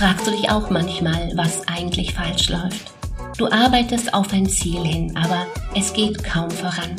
[0.00, 2.94] Fragst du dich auch manchmal, was eigentlich falsch läuft?
[3.36, 5.44] Du arbeitest auf ein Ziel hin, aber
[5.76, 6.96] es geht kaum voran.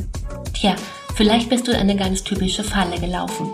[0.53, 0.75] Tja,
[1.15, 3.49] vielleicht bist du in eine ganz typische Falle gelaufen.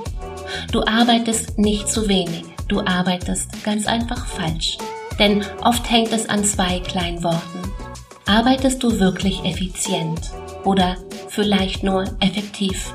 [0.73, 4.77] Du arbeitest nicht zu wenig, du arbeitest ganz einfach falsch.
[5.17, 7.71] Denn oft hängt es an zwei kleinen Worten.
[8.25, 10.29] Arbeitest du wirklich effizient
[10.65, 10.97] oder
[11.29, 12.93] vielleicht nur effektiv?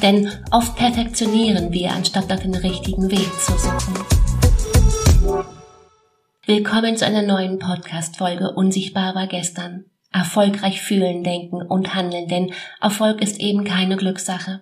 [0.00, 4.31] Denn oft perfektionieren wir, anstatt nach den richtigen Weg zu suchen.
[6.44, 9.84] Willkommen zu einer neuen Podcast-Folge Unsichtbar war gestern.
[10.10, 14.60] Erfolgreich fühlen, denken und handeln, denn Erfolg ist eben keine Glückssache.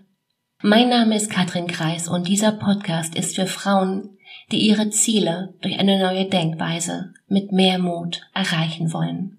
[0.61, 4.19] Mein Name ist Katrin Kreis und dieser Podcast ist für Frauen,
[4.53, 9.39] die ihre Ziele durch eine neue Denkweise mit mehr Mut erreichen wollen.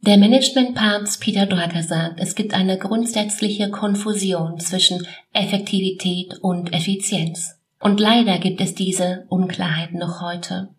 [0.00, 7.60] Der Management-Papst Peter Drucker sagt, es gibt eine grundsätzliche Konfusion zwischen Effektivität und Effizienz.
[7.78, 10.70] Und leider gibt es diese Unklarheit noch heute.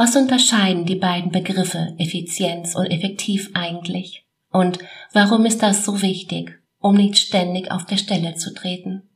[0.00, 4.24] Was unterscheiden die beiden Begriffe Effizienz und effektiv eigentlich?
[4.50, 4.78] Und
[5.12, 9.10] warum ist das so wichtig, um nicht ständig auf der Stelle zu treten?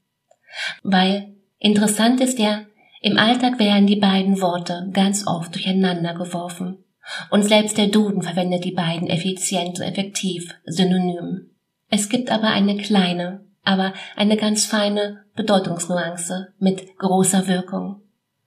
[0.82, 2.66] Weil interessant ist ja,
[3.00, 6.84] im Alltag werden die beiden Worte ganz oft durcheinander geworfen.
[7.30, 11.48] Und selbst der Duden verwendet die beiden effizient und effektiv synonym.
[11.88, 18.03] Es gibt aber eine kleine, aber eine ganz feine Bedeutungsnuance mit großer Wirkung.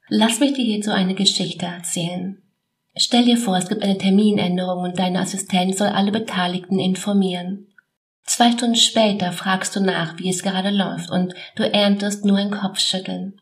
[0.10, 2.42] Lass mich dir hierzu eine Geschichte erzählen.
[2.96, 7.68] Stell dir vor, es gibt eine Terminänderung und deine Assistent soll alle Beteiligten informieren.
[8.24, 12.52] Zwei Stunden später fragst du nach, wie es gerade läuft, und du erntest nur ein
[12.52, 13.40] Kopfschütteln.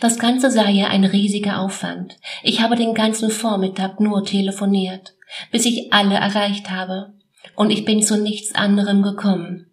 [0.00, 2.16] Das Ganze sei ja ein riesiger Aufwand.
[2.42, 5.14] Ich habe den ganzen Vormittag nur telefoniert,
[5.50, 7.14] bis ich alle erreicht habe,
[7.54, 9.70] und ich bin zu nichts anderem gekommen.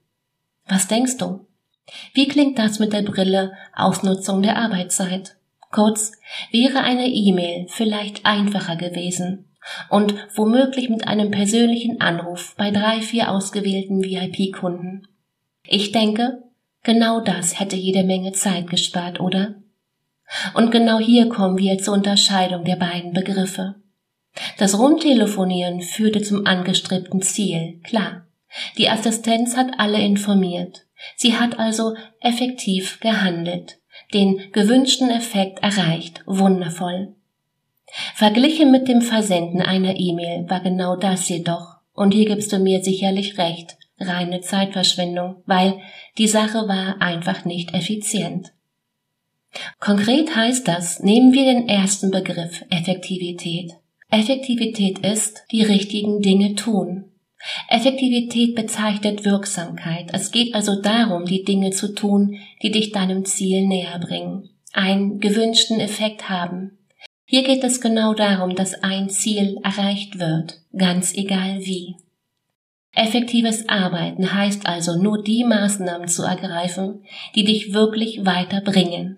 [0.68, 1.46] Was denkst du?
[2.14, 5.36] Wie klingt das mit der Brille Ausnutzung der Arbeitszeit?
[5.74, 6.12] Kurz,
[6.52, 9.50] wäre eine E-Mail vielleicht einfacher gewesen
[9.90, 15.08] und womöglich mit einem persönlichen Anruf bei drei, vier ausgewählten VIP-Kunden.
[15.68, 16.44] Ich denke,
[16.84, 19.56] genau das hätte jede Menge Zeit gespart, oder?
[20.54, 23.74] Und genau hier kommen wir zur Unterscheidung der beiden Begriffe.
[24.60, 28.28] Das Rundtelefonieren führte zum angestrebten Ziel, klar.
[28.78, 30.86] Die Assistenz hat alle informiert.
[31.16, 33.80] Sie hat also effektiv gehandelt
[34.14, 36.22] den gewünschten Effekt erreicht.
[36.26, 37.16] Wundervoll.
[38.16, 42.84] Verglichen mit dem Versenden einer E-Mail war genau das jedoch, und hier gibst du mir
[42.84, 45.80] sicherlich recht, reine Zeitverschwendung, weil
[46.18, 48.54] die Sache war einfach nicht effizient.
[49.80, 53.74] Konkret heißt das, nehmen wir den ersten Begriff Effektivität.
[54.10, 57.12] Effektivität ist die richtigen Dinge tun,
[57.68, 60.10] Effektivität bezeichnet Wirksamkeit.
[60.14, 65.20] Es geht also darum, die Dinge zu tun, die dich deinem Ziel näher bringen, einen
[65.20, 66.78] gewünschten Effekt haben.
[67.26, 71.96] Hier geht es genau darum, dass ein Ziel erreicht wird, ganz egal wie.
[72.96, 79.18] Effektives Arbeiten heißt also nur die Maßnahmen zu ergreifen, die dich wirklich weiterbringen.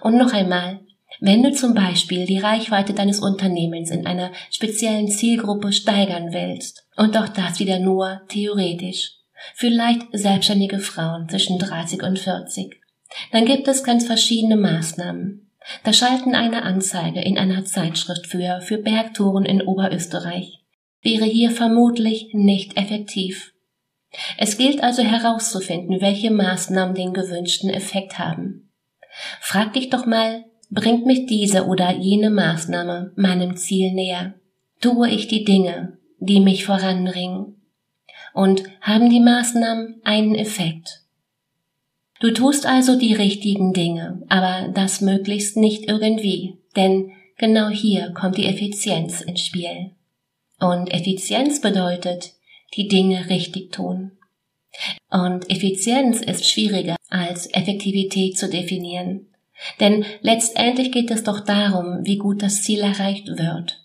[0.00, 0.80] Und noch einmal,
[1.20, 7.16] wenn du zum Beispiel die Reichweite deines Unternehmens in einer speziellen Zielgruppe steigern willst, und
[7.16, 9.12] auch das wieder nur theoretisch,
[9.54, 12.76] vielleicht selbstständige Frauen zwischen 30 und 40,
[13.30, 15.50] dann gibt es ganz verschiedene Maßnahmen.
[15.84, 20.62] Da schalten eine Anzeige in einer Zeitschrift für, für Bergtouren in Oberösterreich
[21.02, 23.52] wäre hier vermutlich nicht effektiv.
[24.38, 28.72] Es gilt also herauszufinden, welche Maßnahmen den gewünschten Effekt haben.
[29.40, 30.44] Frag dich doch mal,
[30.74, 34.32] Bringt mich diese oder jene Maßnahme meinem Ziel näher?
[34.80, 37.60] Tue ich die Dinge, die mich voranbringen?
[38.32, 41.02] Und haben die Maßnahmen einen Effekt?
[42.20, 48.38] Du tust also die richtigen Dinge, aber das möglichst nicht irgendwie, denn genau hier kommt
[48.38, 49.90] die Effizienz ins Spiel.
[50.58, 52.32] Und Effizienz bedeutet,
[52.78, 54.12] die Dinge richtig tun.
[55.10, 59.26] Und Effizienz ist schwieriger als Effektivität zu definieren.
[59.80, 63.78] Denn letztendlich geht es doch darum, wie gut das Ziel erreicht wird.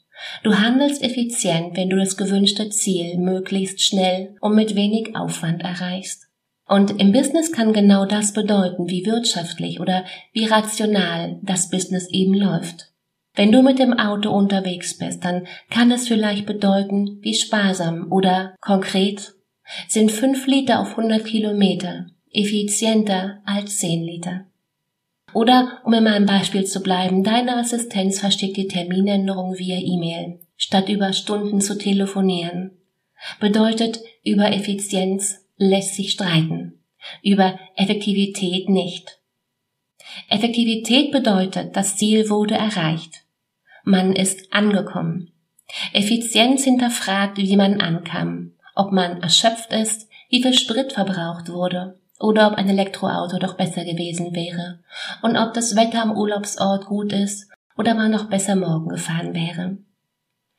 [0.43, 6.27] Du handelst effizient, wenn du das gewünschte Ziel möglichst schnell und mit wenig Aufwand erreichst.
[6.67, 10.03] Und im Business kann genau das bedeuten, wie wirtschaftlich oder
[10.33, 12.91] wie rational das Business eben läuft.
[13.35, 18.55] Wenn du mit dem Auto unterwegs bist, dann kann es vielleicht bedeuten, wie sparsam oder
[18.59, 19.33] konkret
[19.87, 24.45] sind fünf Liter auf 100 Kilometer effizienter als zehn Liter.
[25.37, 30.89] Oder, um in meinem Beispiel zu bleiben, deine Assistenz versteckt die Terminänderung via E-Mail, statt
[30.89, 32.71] über Stunden zu telefonieren.
[33.39, 36.79] Bedeutet, über Effizienz lässt sich streiten,
[37.21, 39.19] über Effektivität nicht.
[40.27, 43.23] Effektivität bedeutet, das Ziel wurde erreicht.
[43.83, 45.33] Man ist angekommen.
[45.93, 52.47] Effizienz hinterfragt, wie man ankam, ob man erschöpft ist, wie viel Sprit verbraucht wurde oder
[52.47, 54.79] ob ein Elektroauto doch besser gewesen wäre
[55.21, 59.77] und ob das Wetter am Urlaubsort gut ist oder man noch besser morgen gefahren wäre.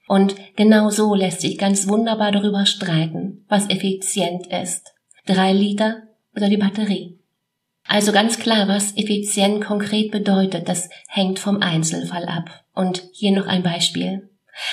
[0.07, 4.95] Und genau so lässt sich ganz wunderbar darüber streiten, was effizient ist.
[5.27, 6.03] Drei Liter
[6.35, 7.19] oder die Batterie.
[7.87, 12.65] Also ganz klar, was effizient konkret bedeutet, das hängt vom Einzelfall ab.
[12.75, 14.31] Und hier noch ein Beispiel.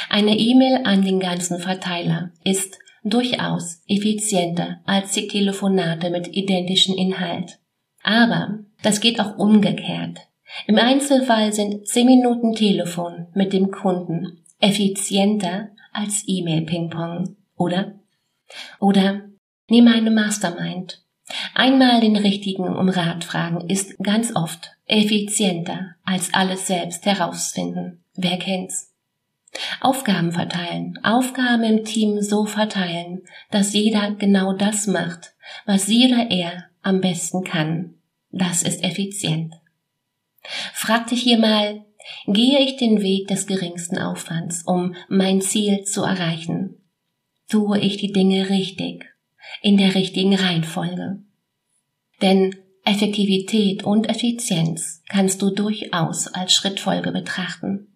[0.09, 7.59] Eine E-Mail an den ganzen Verteiler ist durchaus effizienter als die Telefonate mit identischem Inhalt.
[8.03, 10.19] Aber das geht auch umgekehrt.
[10.67, 17.99] Im Einzelfall sind 10 Minuten Telefon mit dem Kunden effizienter als E-Mail-Ping-Pong, oder?
[18.79, 19.21] Oder
[19.69, 21.01] nehme eine Mastermind.
[21.53, 28.03] Einmal den richtigen um Rat fragen ist ganz oft effizienter als alles selbst herausfinden.
[28.15, 28.94] Wer kennt's?
[29.81, 33.21] Aufgaben verteilen, Aufgaben im Team so verteilen,
[33.51, 35.33] dass jeder genau das macht,
[35.65, 37.95] was sie oder er am besten kann.
[38.31, 39.53] Das ist effizient.
[40.73, 41.85] Frag dich hier mal,
[42.27, 46.81] gehe ich den Weg des geringsten Aufwands, um mein Ziel zu erreichen?
[47.49, 49.05] Tue ich die Dinge richtig,
[49.61, 51.19] in der richtigen Reihenfolge?
[52.21, 57.94] Denn Effektivität und Effizienz kannst du durchaus als Schrittfolge betrachten.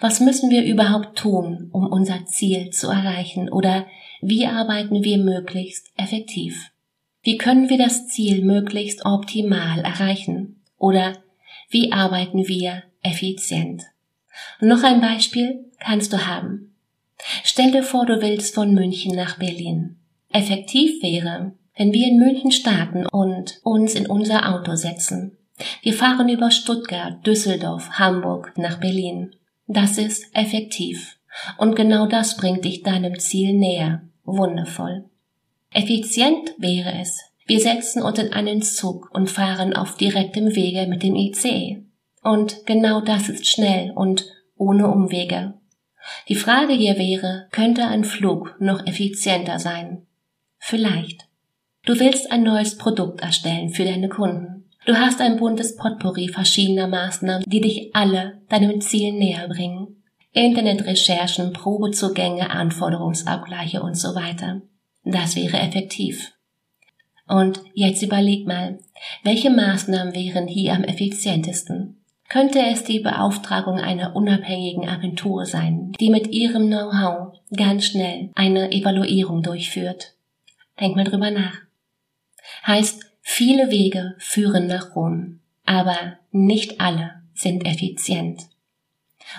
[0.00, 3.86] Was müssen wir überhaupt tun, um unser Ziel zu erreichen oder
[4.22, 6.70] wie arbeiten wir möglichst effektiv?
[7.22, 10.62] Wie können wir das Ziel möglichst optimal erreichen?
[10.78, 11.18] Oder
[11.68, 13.84] wie arbeiten wir effizient?
[14.60, 16.74] Noch ein Beispiel kannst du haben.
[17.44, 19.96] Stell dir vor, du willst von München nach Berlin.
[20.32, 25.36] Effektiv wäre, wenn wir in München starten und uns in unser Auto setzen.
[25.82, 29.36] Wir fahren über Stuttgart, Düsseldorf, Hamburg nach Berlin.
[29.72, 31.16] Das ist effektiv.
[31.56, 34.02] Und genau das bringt dich deinem Ziel näher.
[34.24, 35.04] Wundervoll.
[35.72, 37.20] Effizient wäre es.
[37.46, 41.84] Wir setzen uns in einen Zug und fahren auf direktem Wege mit dem ICE.
[42.20, 44.24] Und genau das ist schnell und
[44.56, 45.54] ohne Umwege.
[46.28, 50.04] Die Frage hier wäre, könnte ein Flug noch effizienter sein?
[50.58, 51.28] Vielleicht.
[51.86, 54.59] Du willst ein neues Produkt erstellen für deine Kunden.
[54.86, 60.02] Du hast ein buntes Potpourri verschiedener Maßnahmen, die dich alle deinem Ziel näher bringen.
[60.32, 64.62] Internetrecherchen, Probezugänge, Anforderungsabgleiche und so weiter.
[65.04, 66.32] Das wäre effektiv.
[67.26, 68.78] Und jetzt überleg mal,
[69.22, 72.02] welche Maßnahmen wären hier am effizientesten?
[72.28, 78.70] Könnte es die Beauftragung einer unabhängigen Agentur sein, die mit ihrem Know-how ganz schnell eine
[78.72, 80.14] Evaluierung durchführt?
[80.80, 81.58] Denk mal drüber nach.
[82.66, 88.42] Heißt, Viele Wege führen nach Rom, aber nicht alle sind effizient.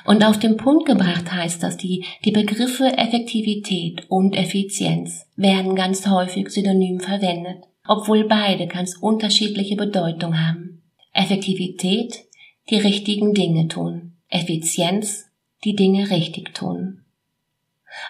[0.06, 6.07] Und auf den Punkt gebracht heißt das, die, die Begriffe Effektivität und Effizienz werden ganz
[6.07, 10.81] häufig synonym verwendet, obwohl beide ganz unterschiedliche Bedeutung haben.
[11.13, 12.25] Effektivität,
[12.69, 14.13] die richtigen Dinge tun.
[14.30, 15.25] Effizienz,
[15.66, 17.01] die Dinge richtig tun.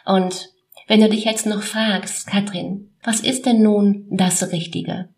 [0.06, 0.50] Und
[0.88, 5.10] wenn du dich jetzt noch fragst, Katrin, was ist denn nun das Richtige?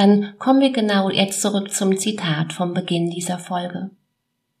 [0.00, 3.90] Dann kommen wir genau jetzt zurück zum Zitat vom Beginn dieser Folge.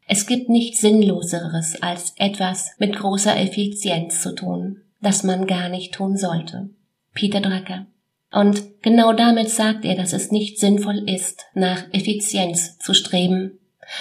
[0.06, 5.94] Es gibt nichts Sinnloseres, als etwas mit großer Effizienz zu tun, das man gar nicht
[5.94, 6.68] tun sollte.
[7.14, 7.86] Peter Drucker.
[8.30, 13.60] Und genau damit sagt er, dass es nicht sinnvoll ist, nach Effizienz zu streben,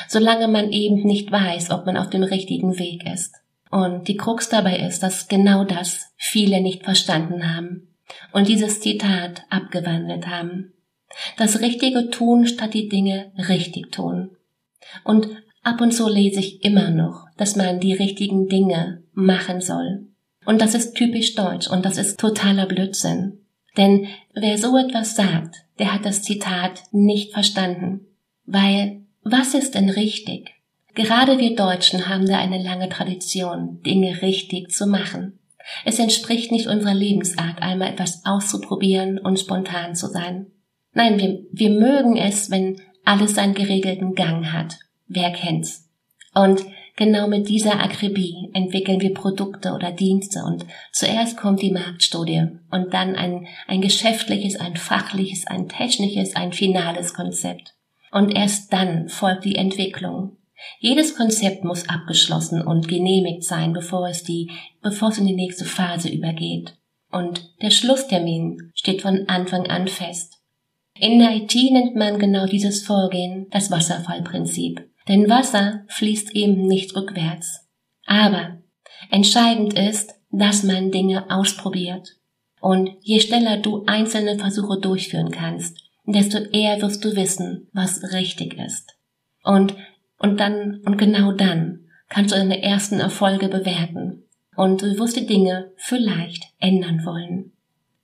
[0.09, 3.33] solange man eben nicht weiß, ob man auf dem richtigen Weg ist.
[3.71, 7.87] Und die Krux dabei ist, dass genau das viele nicht verstanden haben
[8.33, 10.73] und dieses Zitat abgewandelt haben.
[11.37, 14.31] Das Richtige tun, statt die Dinge richtig tun.
[15.03, 15.27] Und
[15.63, 20.07] ab und zu lese ich immer noch, dass man die richtigen Dinge machen soll.
[20.45, 23.39] Und das ist typisch deutsch und das ist totaler Blödsinn.
[23.77, 28.07] Denn wer so etwas sagt, der hat das Zitat nicht verstanden.
[28.45, 30.49] Weil, was ist denn richtig?
[30.95, 35.39] Gerade wir Deutschen haben da eine lange Tradition, Dinge richtig zu machen.
[35.85, 40.47] Es entspricht nicht unserer Lebensart, einmal etwas auszuprobieren und spontan zu sein.
[40.93, 44.77] Nein, wir, wir mögen es, wenn alles seinen geregelten Gang hat.
[45.07, 45.89] Wer kennt's?
[46.33, 46.63] Und
[46.95, 52.93] genau mit dieser Akribie entwickeln wir Produkte oder Dienste und zuerst kommt die Marktstudie und
[52.93, 57.73] dann ein, ein geschäftliches, ein fachliches, ein technisches, ein finales Konzept.
[58.11, 60.37] Und erst dann folgt die Entwicklung.
[60.79, 65.65] Jedes Konzept muss abgeschlossen und genehmigt sein, bevor es die, bevor es in die nächste
[65.65, 66.75] Phase übergeht.
[67.11, 70.38] Und der Schlusstermin steht von Anfang an fest.
[70.99, 74.85] In der IT nennt man genau dieses Vorgehen das Wasserfallprinzip.
[75.07, 77.67] Denn Wasser fließt eben nicht rückwärts.
[78.05, 78.57] Aber
[79.09, 82.17] entscheidend ist, dass man Dinge ausprobiert.
[82.59, 88.57] Und je schneller du einzelne Versuche durchführen kannst, desto eher wirst du wissen, was richtig
[88.57, 88.97] ist.
[89.43, 89.75] Und,
[90.17, 94.25] und dann, und genau dann kannst du deine ersten Erfolge bewerten.
[94.57, 97.53] Und du wirst die Dinge vielleicht ändern wollen.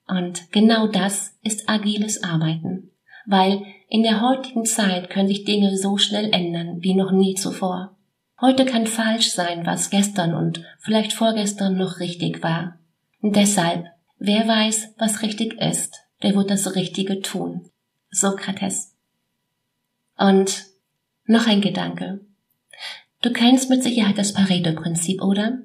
[0.07, 2.91] Und genau das ist agiles Arbeiten.
[3.25, 7.95] Weil in der heutigen Zeit können sich Dinge so schnell ändern wie noch nie zuvor.
[8.39, 12.77] Heute kann falsch sein, was gestern und vielleicht vorgestern noch richtig war.
[13.21, 13.85] Und deshalb,
[14.19, 17.69] wer weiß, was richtig ist, der wird das Richtige tun.
[18.09, 18.93] Sokrates.
[20.17, 20.65] Und
[21.25, 22.21] noch ein Gedanke.
[23.21, 25.59] Du kennst mit Sicherheit das Pareto-Prinzip, oder?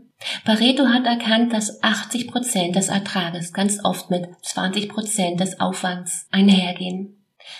[0.45, 6.27] Pareto hat erkannt, dass 80 Prozent des Ertrages ganz oft mit 20 Prozent des Aufwands
[6.31, 7.17] einhergehen.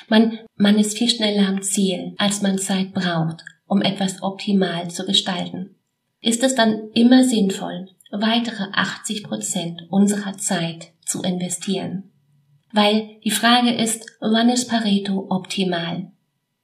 [0.09, 5.07] Man, man ist viel schneller am Ziel, als man Zeit braucht, um etwas optimal zu
[5.07, 5.76] gestalten.
[6.21, 12.11] Ist es dann immer sinnvoll, weitere 80 Prozent unserer Zeit zu investieren?
[12.73, 16.12] Weil die Frage ist, wann ist Pareto optimal?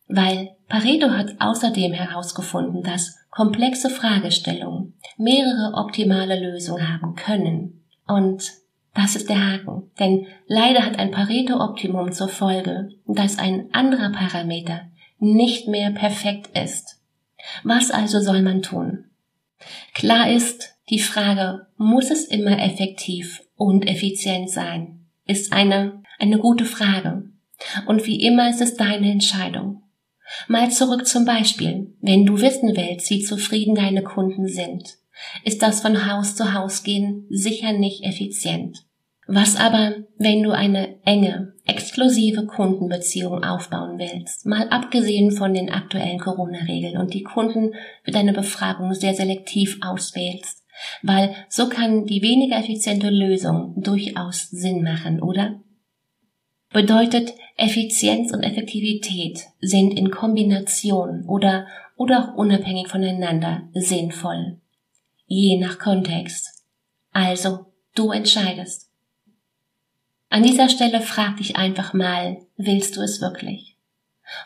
[0.08, 7.84] Weil Pareto hat außerdem herausgefunden, dass komplexe Fragestellungen mehrere optimale Lösungen haben können.
[8.06, 8.52] Und
[8.94, 9.90] das ist der Haken.
[9.98, 14.82] Denn leider hat ein Pareto-Optimum zur Folge, dass ein anderer Parameter
[15.18, 17.00] nicht mehr perfekt ist.
[17.62, 19.04] Was also soll man tun?
[19.94, 25.06] Klar ist die Frage, muss es immer effektiv und effizient sein?
[25.26, 27.24] Ist eine, eine gute Frage.
[27.86, 29.82] Und wie immer ist es deine Entscheidung.
[30.48, 31.94] Mal zurück zum Beispiel.
[32.00, 34.96] Wenn du wissen willst, wie zufrieden deine Kunden sind,
[35.44, 38.86] ist das von Haus zu Haus gehen sicher nicht effizient.
[39.28, 46.20] Was aber, wenn du eine enge, exklusive Kundenbeziehung aufbauen willst, mal abgesehen von den aktuellen
[46.20, 50.62] Corona-Regeln und die Kunden für deine Befragung sehr selektiv auswählst,
[51.02, 55.60] weil so kann die weniger effiziente Lösung durchaus Sinn machen, oder?
[56.76, 61.66] Bedeutet, Effizienz und Effektivität sind in Kombination oder,
[61.96, 64.58] oder auch unabhängig voneinander sinnvoll.
[65.24, 66.62] Je nach Kontext.
[67.12, 68.90] Also, du entscheidest.
[70.28, 73.78] An dieser Stelle frag dich einfach mal, willst du es wirklich?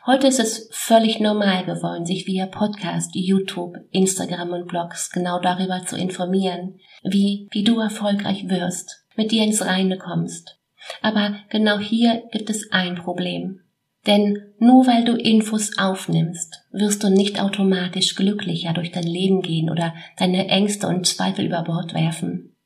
[0.07, 5.85] Heute ist es völlig normal geworden, sich via Podcast, YouTube, Instagram und Blogs genau darüber
[5.85, 10.60] zu informieren, wie, wie du erfolgreich wirst, mit dir ins Reine kommst.
[11.03, 13.61] Aber genau hier gibt es ein Problem.
[14.07, 19.71] Denn nur weil du Infos aufnimmst, wirst du nicht automatisch glücklicher durch dein Leben gehen
[19.71, 22.57] oder deine Ängste und Zweifel über Bord werfen.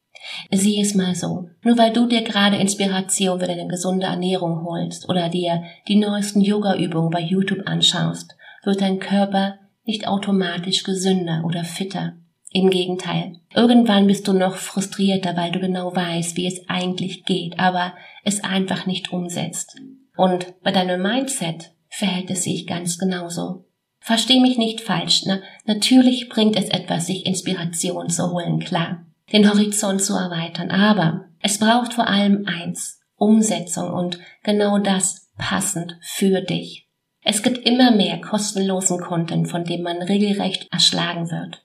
[0.50, 1.48] Sieh es mal so.
[1.62, 6.40] Nur weil du dir gerade Inspiration für deine gesunde Ernährung holst oder dir die neuesten
[6.40, 12.14] Yoga-Übungen bei YouTube anschaust, wird dein Körper nicht automatisch gesünder oder fitter.
[12.56, 13.40] Im Gegenteil.
[13.54, 18.44] Irgendwann bist du noch frustrierter, weil du genau weißt, wie es eigentlich geht, aber es
[18.44, 19.76] einfach nicht umsetzt.
[20.16, 23.64] Und bei deinem Mindset verhält es sich ganz genauso.
[23.98, 29.48] Versteh mich nicht falsch, na, natürlich bringt es etwas, sich Inspiration zu holen, klar den
[29.50, 30.70] Horizont zu erweitern.
[30.70, 36.88] Aber es braucht vor allem eins, Umsetzung und genau das passend für dich.
[37.22, 41.64] Es gibt immer mehr kostenlosen Content, von dem man regelrecht erschlagen wird.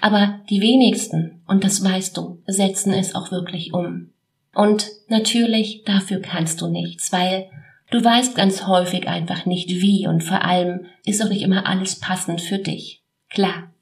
[0.00, 4.10] Aber die wenigsten, und das weißt du, setzen es auch wirklich um.
[4.54, 7.50] Und natürlich, dafür kannst du nichts, weil
[7.90, 11.98] du weißt ganz häufig einfach nicht wie und vor allem ist auch nicht immer alles
[11.98, 13.02] passend für dich.
[13.30, 13.74] Klar,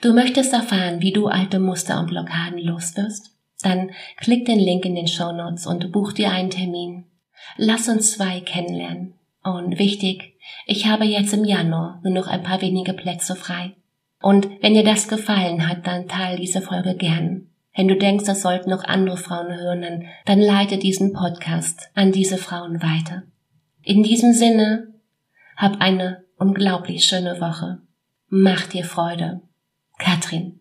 [0.00, 3.32] Du möchtest erfahren, wie du alte Muster und Blockaden loswirst?
[3.62, 7.04] Dann klick den Link in den Show Notes und buch dir einen Termin.
[7.56, 9.14] Lass uns zwei kennenlernen.
[9.42, 10.34] Und wichtig,
[10.66, 13.74] ich habe jetzt im Januar nur noch ein paar wenige Plätze frei.
[14.20, 17.48] Und wenn dir das gefallen hat, dann teile diese Folge gern.
[17.76, 22.10] Wenn du denkst, das sollten noch andere Frauen hören, dann, dann leite diesen Podcast an
[22.10, 23.22] diese Frauen weiter.
[23.82, 24.88] In diesem Sinne,
[25.56, 27.78] hab eine unglaublich schöne Woche.
[28.28, 29.42] Mach dir Freude.
[29.98, 30.60] Katrin.